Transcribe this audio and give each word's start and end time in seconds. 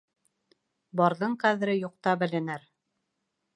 Барҙың 1.01 1.35
ҡәҙере 1.45 1.77
юҡта 1.83 2.17
беленер. 2.25 2.67